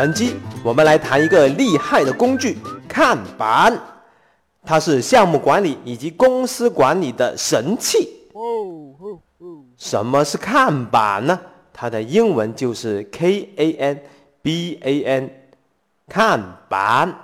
[0.00, 0.34] 本期
[0.64, 2.56] 我们来谈一个厉害的工具——
[2.88, 3.78] 看板，
[4.64, 8.08] 它是项目管理以及公司管理的神器。
[9.76, 11.38] 什么是看板呢？
[11.70, 14.02] 它的英文就是 K A N
[14.40, 15.30] B A N，
[16.08, 17.14] 看板。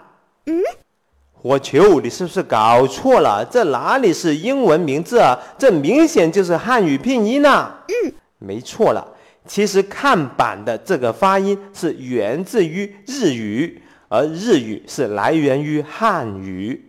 [0.44, 0.60] 嗯。
[1.40, 3.42] 我求你是不是搞错了？
[3.50, 5.38] 这哪里是英文名字啊？
[5.56, 7.70] 这明显就是汉语拼音呐！
[7.88, 9.15] 嗯，没错了。
[9.46, 16.84] 其实“看板”的这个发音是源自于日语，而日语是来源于汉语，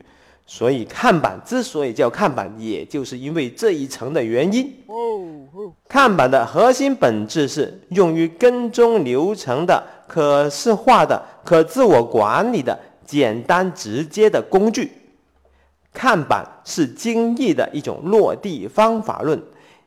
[0.45, 4.73] 所以看板之所以叫看板，也就是因为这一层的原因。
[5.87, 12.77] 看板的核心本质是用于跟踪流程的、可视化的、可自我管理的。
[13.05, 14.91] 简单直接的工具，
[15.93, 19.41] 看板是精益的一种落地方法论，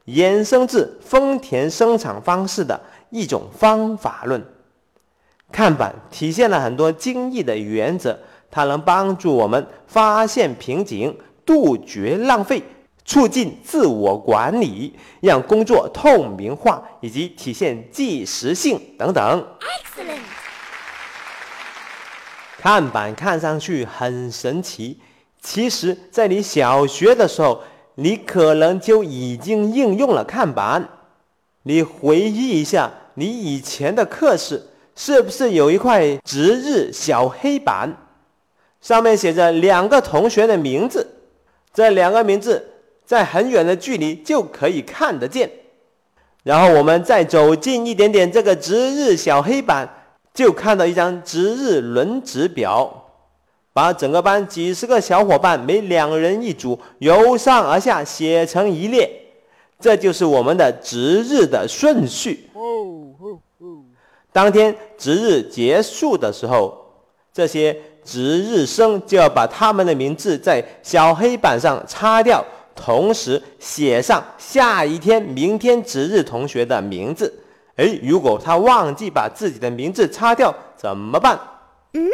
[0.06, 4.42] 衍生自丰田生产方式的一种方法论。
[5.52, 8.18] 看板体现了很多精益的原则，
[8.50, 12.62] 它能帮助我们发现瓶颈、杜绝浪费、
[13.04, 19.44] 促进自我管理、让工作透明化以及体现即时性等等。
[19.60, 20.20] Excellent。
[22.58, 25.00] 看板看上去很神奇，
[25.40, 27.62] 其实，在你小学的时候，
[27.94, 30.88] 你可能就已经应用了看板。
[31.62, 34.62] 你回忆一下，你以前的课室
[34.94, 37.94] 是不是有一块值日小黑板，
[38.80, 41.06] 上面写着两个同学的名字？
[41.72, 42.64] 这两个名字
[43.04, 45.50] 在很远的距离就可以看得见。
[46.42, 49.88] 然后我们再走近一点点，这个值日小黑板。
[50.32, 52.99] 就看到一张值日轮值表，
[53.72, 59.10] 把整个班几十个小伙伴每两人一组，由上而下写成一列，
[59.78, 62.50] 这就是我们的值日的顺序。
[64.32, 66.76] 当天值日结束的时候，
[67.32, 72.44] 这些值日生就要把他们的名字在小黑板上擦掉，
[72.74, 77.32] 同时写上下一天、明天值日同学的名字。
[77.76, 81.38] 哎，如果他忘记把自己的名字擦掉怎么办？
[81.94, 82.08] 嗯，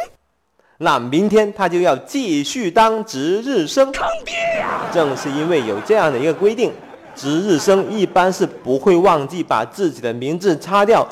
[0.78, 3.90] 那明天他就要继续当值日生。
[3.92, 4.82] 坑爹呀！
[4.92, 6.72] 正是因为有这样的一个规定，
[7.14, 11.06] 值日生一般是不会忘记把自己的名字擦掉，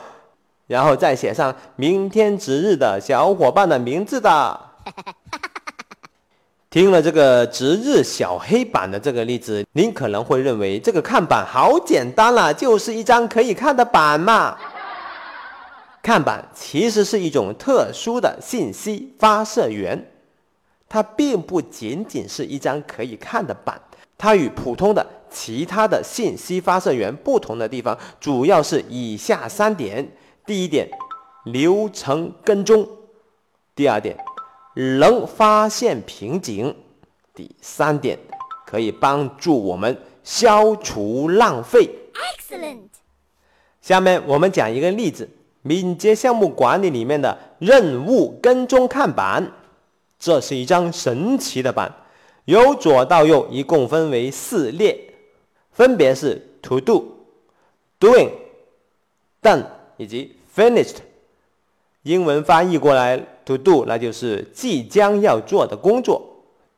[0.66, 4.60] 然后再写上明天值日的小伙伴的名字的。
[6.68, 14.58] 听了这个值日小黑板的这个例子，您可能会认为这个看板好简单了，就是一张可以看的板嘛。
[16.04, 20.12] 看板其实是一种特殊的信息发射源，
[20.86, 23.80] 它并不仅仅是一张可以看的板，
[24.18, 30.06] 它与普通的其他的信息发射源不同的地方，主要是以下三点：
[30.44, 30.90] 第一点，
[31.46, 32.84] 流程跟踪；
[33.74, 34.14] 第二点。
[34.98, 36.76] 能发现瓶颈，
[37.32, 38.18] 第三点
[38.66, 41.88] 可以帮助我们消除浪费。
[42.12, 42.88] Excellent。
[43.80, 45.30] 下面我们讲一个例子：
[45.64, 49.50] 敏捷项目管理里面的任务跟踪看板。
[50.18, 51.92] 这是一张神奇的板，
[52.44, 54.96] 由左到右一共分为四列，
[55.72, 57.04] 分别是 To Do、
[57.98, 58.30] Doing、
[59.42, 59.64] Done
[59.96, 60.98] 以及 Finished。
[62.02, 63.26] 英文翻译过来。
[63.46, 66.22] To do，那就是即将要做的工作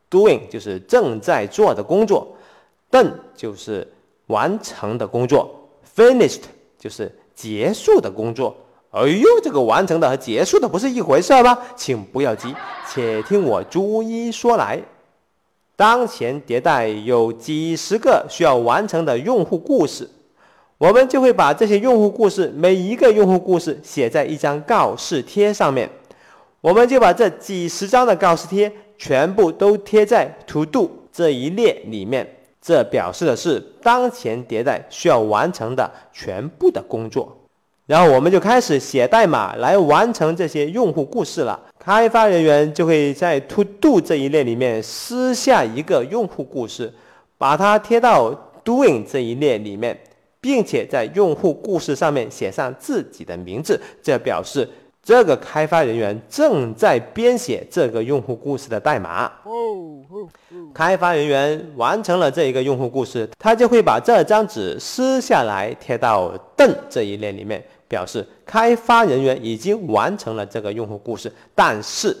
[0.09, 2.35] ；doing 就是正在做的工作
[2.91, 3.89] ；done 就是
[4.25, 6.41] 完成的工作；finished
[6.77, 8.53] 就是结束的工作。
[8.91, 11.57] 哎呦，这个完成的和结束的不是一回事吗？
[11.75, 12.55] 请不要急，
[12.89, 14.81] 且听我逐一说来。
[15.75, 20.09] 当前迭代有几十个需要完成的用户故事，
[20.77, 25.89] 我们就会把这些用户故事每一个用户故事写在一张告示贴上面。
[26.61, 32.27] 我们就把这几十张的告示贴全部都贴在 To Do 这一列里面，
[32.61, 37.37] 这表示的是当前迭代需要完成的全部的工作。
[37.87, 41.57] 然后我们就开始写代码来完成这些用户故事了。
[41.79, 46.93] 开发人员就会在 To Do 这一列里面撕下一个用户故事，
[47.37, 49.97] 把它贴到 Doing 这一列里面，
[50.41, 54.67] 并且在用户故事上面写上自己的名字，这表示。
[55.03, 59.31] 这个开发人员正在编写这个用户故事的代码。
[60.73, 71.31] 开发人员完成了这一个用户故事，他就会把这张纸撕下来贴到邓这一列里面，表示开发人员已经完成了这个用户故事。
[71.55, 72.15] 但是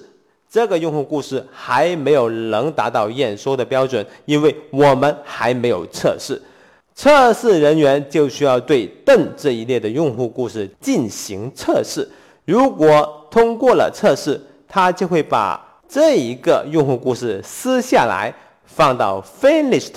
[0.49, 6.41] 这个用户故事还没有能达到验收的标准，因为我们还没有测试。
[6.95, 12.07] 测试人员就需要对邓这一列的用户故事进行测试。
[12.45, 18.33] 如果通过了测试，他就会把这一个用户故事撕下来，
[18.65, 19.93] 放到 finished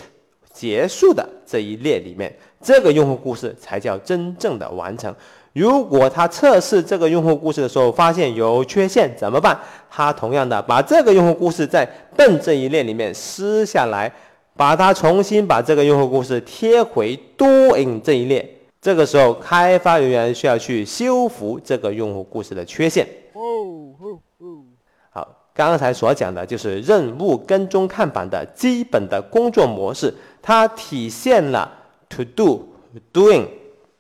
[0.53, 2.37] 结束的这一列里面。
[2.61, 5.15] 这个用户故事才叫真正的完成。
[5.53, 9.59] 如果他测试这个用户故事的时候发现有缺陷怎么办？
[9.91, 11.85] 他同样的把这个用户故事在
[12.17, 14.13] 笨这一列里面撕下来，
[14.57, 18.59] 把它重新把这个用户故事贴回 doing 这一列。
[18.81, 23.07] 这个时候，开发人员需要去修复这个用户故事的缺陷。
[25.11, 31.71] 好，刚才所讲的就是任务跟踪看板的基本的工作模式，它体现了
[32.09, 32.69] to do、
[33.13, 33.45] doing、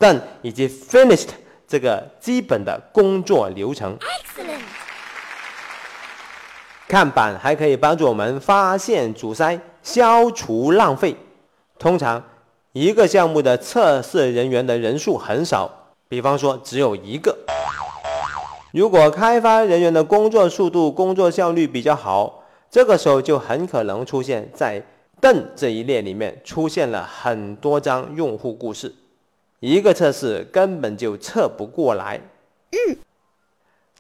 [0.00, 1.28] done 以及 finished
[1.68, 3.96] 这个基本的工作流程。
[3.98, 4.62] Excellent。
[6.88, 11.14] 看板还可以帮助我们发现阻塞，消除浪费。
[11.78, 12.24] 通常。
[12.72, 15.68] 一个项目的测试人员的人数很少，
[16.06, 17.36] 比方说只有一个。
[18.72, 24.80] 如果开发人员的工作速度、工作效率比较好，这个时候就很可能出现在
[25.20, 28.94] 邓这一列里面出现了很多张用户故事，
[29.60, 32.20] 一个测试根本就测不过来。
[32.70, 32.96] 嗯，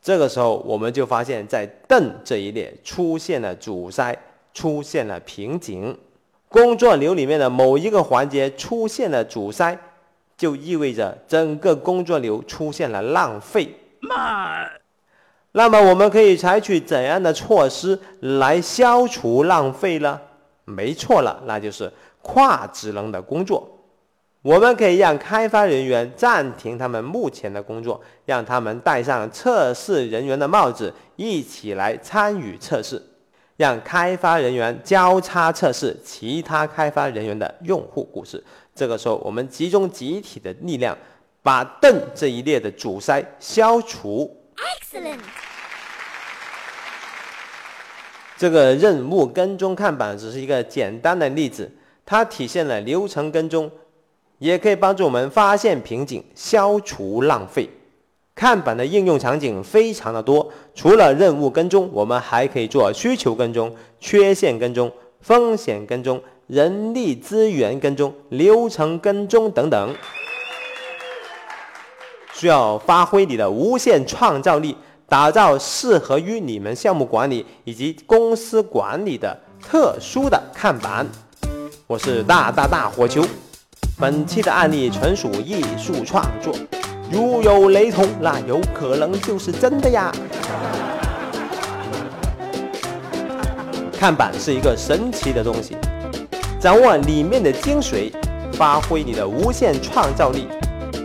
[0.02, 4.16] 这个时候我们就发现，在邓这一列出现了阻塞，
[4.52, 5.96] 出现了瓶颈。
[6.48, 9.78] 工作流里面的某一个环节出现了阻塞，
[10.36, 13.76] 就意味着整个工作流出现了浪费。
[14.00, 14.68] 慢。
[15.52, 20.20] 那么我们可以采取怎样的措施来消除浪费呢？
[20.64, 21.92] 没错了，那就是
[22.22, 23.79] 跨职能的工作。
[24.42, 33.02] 我们可以让开发人员暂停他们目前的工作，让他们戴上测试人员的帽子，一起来参与测试。
[33.58, 38.42] 让开发人员交叉测试其他开发人员的用户故事。
[38.74, 40.96] 这个时候，我们集中集体的力量，
[41.42, 44.34] 把邓这一列的阻塞消除。
[44.56, 45.18] Excellent。
[48.38, 51.70] 这个任务跟踪看板只是一个简单的例子，
[52.06, 53.70] 它体现了流程跟踪，
[54.40, 57.68] 也可以帮助我们发现瓶颈，消除浪费。
[58.34, 63.70] 看板的应用场景非常的多，除了任务跟踪，我们还可以做需求跟踪、
[64.00, 64.90] 缺陷跟踪、
[65.20, 69.94] 风险跟踪、人力资源跟踪、流程跟踪等等。
[72.32, 74.74] 需要发挥你的无限创造力，
[75.06, 81.06] 打造适合于你们项目管理以及公司管理的特殊的看板。
[81.86, 83.22] 我是大大大火球，
[84.00, 86.54] 本期的案例纯属艺术创作。
[87.12, 90.10] 如有雷同，那有可能就是真的呀。
[93.92, 95.76] 看板是一个神奇的东西，
[96.58, 98.10] 掌握里面的精髓，
[98.54, 100.48] 发挥你的无限创造力，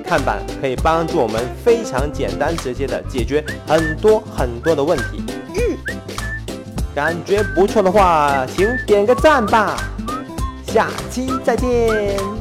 [0.06, 5.22] 看板可以帮助我们非常简单直接的解决很多很多的问题。
[6.96, 9.76] 感觉不错的话，请点个赞吧。
[10.68, 12.35] 下期再见。